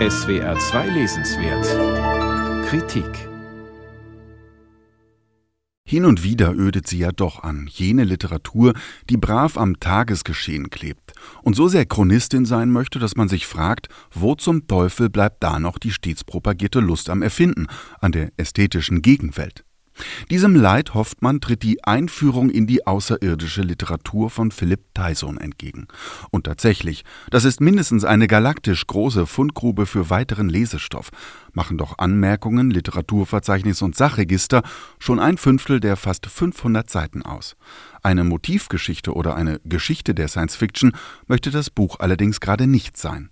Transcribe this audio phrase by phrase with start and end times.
[0.00, 3.28] SWR 2 Lesenswert Kritik
[5.86, 8.74] Hin und wieder ödet sie ja doch an, jene Literatur,
[9.08, 11.12] die brav am Tagesgeschehen klebt
[11.42, 15.60] und so sehr Chronistin sein möchte, dass man sich fragt, wo zum Teufel bleibt da
[15.60, 17.68] noch die stets propagierte Lust am Erfinden,
[18.00, 19.64] an der ästhetischen Gegenwelt?
[20.30, 25.86] Diesem Leid hofft man, tritt die Einführung in die außerirdische Literatur von Philipp Tyson entgegen.
[26.30, 31.10] Und tatsächlich, das ist mindestens eine galaktisch große Fundgrube für weiteren Lesestoff.
[31.52, 34.62] Machen doch Anmerkungen, Literaturverzeichnis und Sachregister
[34.98, 37.56] schon ein Fünftel der fast 500 Seiten aus.
[38.02, 40.92] Eine Motivgeschichte oder eine Geschichte der Science Fiction
[41.26, 43.30] möchte das Buch allerdings gerade nicht sein.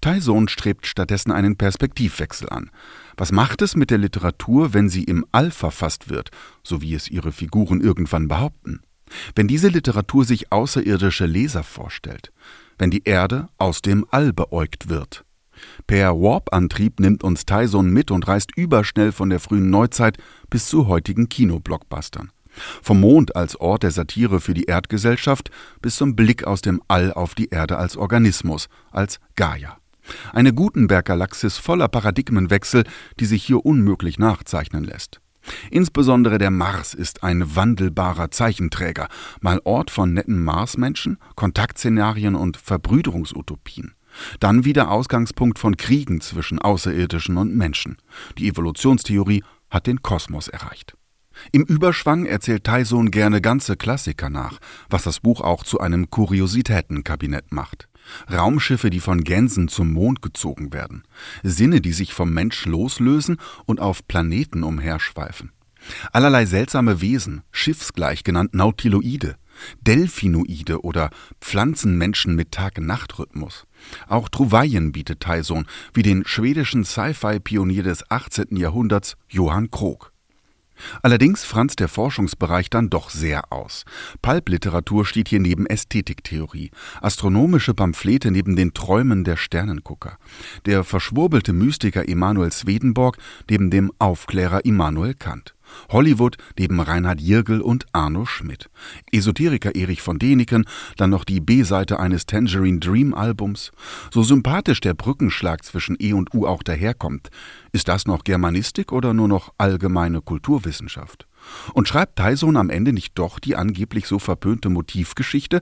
[0.00, 2.70] Tyson strebt stattdessen einen Perspektivwechsel an.
[3.16, 6.30] Was macht es mit der Literatur, wenn sie im All verfasst wird,
[6.62, 8.82] so wie es ihre Figuren irgendwann behaupten?
[9.34, 12.32] Wenn diese Literatur sich außerirdische Leser vorstellt,
[12.78, 15.24] wenn die Erde aus dem All beäugt wird.
[15.86, 20.18] Per Warp-Antrieb nimmt uns Tyson mit und reist überschnell von der frühen Neuzeit
[20.50, 22.30] bis zu heutigen Kinoblockbustern.
[22.82, 25.50] Vom Mond als Ort der Satire für die Erdgesellschaft
[25.82, 29.78] bis zum Blick aus dem All auf die Erde als Organismus, als Gaia.
[30.32, 32.84] Eine Gutenberg-Galaxis voller Paradigmenwechsel,
[33.18, 35.20] die sich hier unmöglich nachzeichnen lässt.
[35.70, 39.08] Insbesondere der Mars ist ein wandelbarer Zeichenträger,
[39.40, 43.94] mal Ort von netten Marsmenschen, Kontaktszenarien und Verbrüderungsutopien.
[44.40, 47.98] Dann wieder Ausgangspunkt von Kriegen zwischen Außerirdischen und Menschen.
[48.38, 50.96] Die Evolutionstheorie hat den Kosmos erreicht.
[51.52, 57.52] Im Überschwang erzählt Tyson gerne ganze Klassiker nach, was das Buch auch zu einem Kuriositätenkabinett
[57.52, 57.88] macht.
[58.32, 61.02] Raumschiffe, die von Gänsen zum Mond gezogen werden,
[61.42, 65.52] Sinne, die sich vom Mensch loslösen und auf Planeten umherschweifen.
[66.12, 69.36] Allerlei seltsame Wesen, schiffsgleich genannt Nautiloide,
[69.80, 71.10] Delphinoide oder
[71.40, 73.66] Pflanzenmenschen mit Tag-Nacht-Rhythmus.
[74.08, 78.56] Auch Trouvaillen bietet Tyson, wie den schwedischen Sci-Fi-Pionier des 18.
[78.56, 80.12] Jahrhunderts Johann Krog.
[81.02, 83.84] Allerdings franzt der Forschungsbereich dann doch sehr aus.
[84.22, 86.70] Pulpliteratur steht hier neben Ästhetiktheorie,
[87.00, 90.18] astronomische Pamphlete neben den Träumen der Sternengucker,
[90.66, 93.18] der verschwurbelte Mystiker Emanuel Swedenborg
[93.50, 95.55] neben dem Aufklärer Immanuel Kant.
[95.90, 98.70] Hollywood neben Reinhard Jirgel und Arno Schmidt.
[99.12, 100.64] Esoteriker Erich von Däniken,
[100.96, 103.72] dann noch die B-Seite eines Tangerine Dream Albums.
[104.12, 107.30] So sympathisch der Brückenschlag zwischen E und U auch daherkommt,
[107.72, 111.26] ist das noch Germanistik oder nur noch allgemeine Kulturwissenschaft?
[111.74, 115.60] Und schreibt Tyson am Ende nicht doch die angeblich so verpönte Motivgeschichte?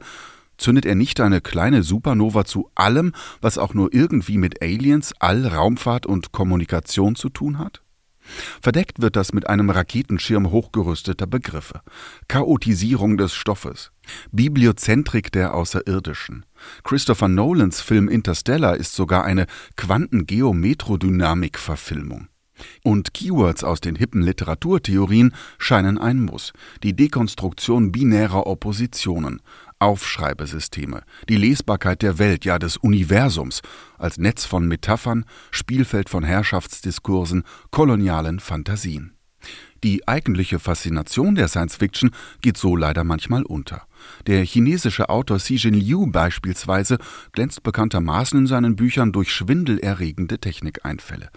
[0.56, 5.46] Zündet er nicht eine kleine Supernova zu allem, was auch nur irgendwie mit Aliens, All,
[5.46, 7.83] Raumfahrt und Kommunikation zu tun hat?
[8.60, 11.80] Verdeckt wird das mit einem Raketenschirm hochgerüsteter Begriffe.
[12.28, 13.90] Chaotisierung des Stoffes.
[14.32, 16.44] Bibliozentrik der Außerirdischen.
[16.82, 19.46] Christopher Nolans Film Interstellar ist sogar eine
[19.76, 22.28] Quantengeometrodynamik-Verfilmung.
[22.82, 26.52] Und Keywords aus den hippen Literaturtheorien scheinen ein Muss.
[26.82, 29.40] Die Dekonstruktion binärer Oppositionen,
[29.78, 33.62] Aufschreibesysteme, die Lesbarkeit der Welt, ja des Universums,
[33.98, 39.14] als Netz von Metaphern, Spielfeld von Herrschaftsdiskursen, kolonialen Fantasien.
[39.82, 43.82] Die eigentliche Faszination der Science Fiction geht so leider manchmal unter.
[44.26, 46.96] Der chinesische Autor Xi Jin Liu beispielsweise
[47.32, 51.28] glänzt bekanntermaßen in seinen Büchern durch schwindelerregende Technikeinfälle.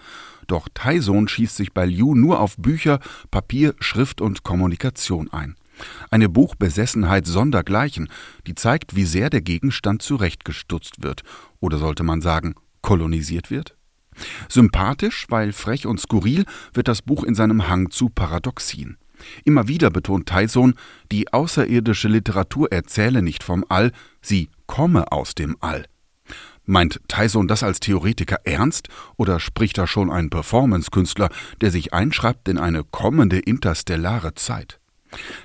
[0.46, 3.00] Doch Tyson schießt sich bei Liu nur auf Bücher,
[3.30, 5.56] Papier, Schrift und Kommunikation ein.
[6.10, 8.08] Eine Buchbesessenheit sondergleichen,
[8.46, 11.22] die zeigt, wie sehr der Gegenstand zurechtgestutzt wird,
[11.60, 13.76] oder sollte man sagen, kolonisiert wird?
[14.48, 18.96] Sympathisch, weil frech und skurril, wird das Buch in seinem Hang zu Paradoxien.
[19.44, 20.74] Immer wieder betont Tyson,
[21.10, 25.86] die außerirdische Literatur erzähle nicht vom All, sie komme aus dem All.
[26.64, 31.30] Meint Tyson das als Theoretiker ernst oder spricht da schon ein Performance-Künstler,
[31.62, 34.78] der sich einschreibt in eine kommende interstellare Zeit?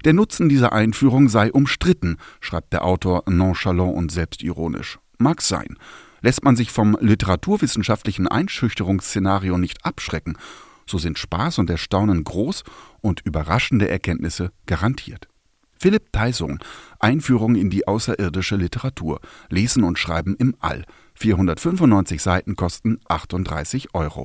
[0.06, 5.00] Der Nutzen dieser Einführung sei umstritten, schreibt der Autor nonchalant und selbstironisch.
[5.18, 5.78] Mag sein.
[6.22, 10.38] Lässt man sich vom literaturwissenschaftlichen Einschüchterungsszenario nicht abschrecken,
[10.86, 12.64] so sind Spaß und Erstaunen groß
[13.02, 15.28] und überraschende Erkenntnisse garantiert.
[15.84, 16.60] Philipp Theisung,
[17.00, 20.86] Einführung in die außerirdische Literatur, Lesen und Schreiben im All.
[21.16, 24.22] 495 Seiten kosten 38 Euro.